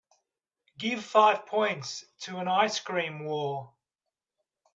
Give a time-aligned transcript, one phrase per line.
[0.79, 3.71] Give five points to An Ice-Cream War